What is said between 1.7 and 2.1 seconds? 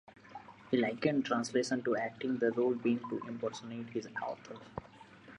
to